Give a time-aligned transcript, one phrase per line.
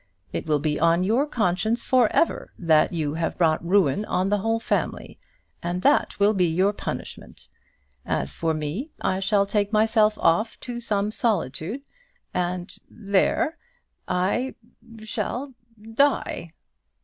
[0.33, 4.39] It will be on your conscience for ever that you have brought ruin on the
[4.39, 5.19] whole family,
[5.61, 7.49] and that will be your punishment.
[8.03, 11.83] As for me, I shall take myself off to some solitude,
[12.33, 13.59] and there
[14.07, 14.55] I
[15.03, 16.49] shall die."